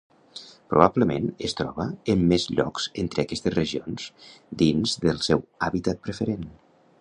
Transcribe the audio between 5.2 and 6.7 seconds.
seu hàbitat preferent.